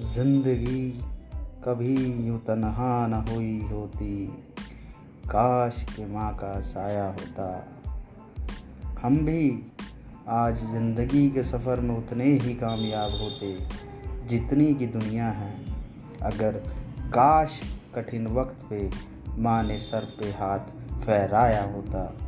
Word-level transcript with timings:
ज़िंदगी 0.00 0.90
कभी 1.64 2.26
यूँ 2.26 2.38
तनहा 2.38 3.06
न 3.06 3.12
हुई 3.12 3.60
होती। 3.60 4.26
काश 5.24 5.82
के 5.82 6.06
माँ 6.06 6.34
का 6.34 6.60
साया 6.60 7.06
होता। 7.06 7.66
हम 9.00 9.18
भी 9.24 9.62
आज 10.28 10.54
ज़िंदगी 10.54 11.30
के 11.30 11.42
सफ़र 11.42 11.80
में 11.80 11.96
उतने 11.96 12.24
ही 12.24 12.54
कामयाब 12.54 13.10
होते 13.10 13.58
जितनी 14.26 14.74
की 14.74 14.86
दुनिया 14.86 15.30
है। 15.30 15.52
अगर 16.22 16.52
काश 17.14 17.60
कठिन 17.94 18.26
वक्त 18.26 18.66
पे 18.70 18.90
माँ 19.38 19.62
ने 19.62 19.78
सर 19.78 20.04
पे 20.04 20.26
हाथ 20.26 20.72
फहराया 21.00 21.64
होता। 21.64 22.27